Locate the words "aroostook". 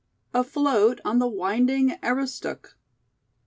2.01-2.75